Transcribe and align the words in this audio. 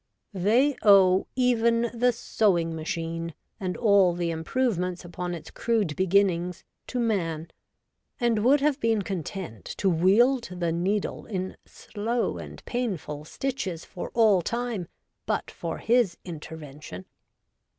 They 0.33 0.75
owe 0.81 1.27
even 1.35 1.91
the 1.93 2.11
sewing 2.11 2.75
machine, 2.75 3.35
and 3.59 3.77
all 3.77 4.13
the 4.15 4.31
improvements 4.31 5.05
upon 5.05 5.35
its 5.35 5.51
crude 5.51 5.95
beginnings, 5.95 6.63
to 6.87 6.99
man, 6.99 7.51
and 8.19 8.43
would 8.43 8.61
have 8.61 8.79
been 8.79 9.03
content 9.03 9.63
to 9.77 9.91
wield 9.91 10.45
the 10.53 10.71
needle 10.71 11.27
in 11.27 11.55
slow 11.67 12.39
and 12.39 12.65
painful 12.65 13.25
stitches 13.25 13.85
for 13.85 14.09
all 14.15 14.41
time 14.41 14.87
but 15.27 15.51
for 15.51 15.77
his 15.77 16.17
intervention. 16.25 17.05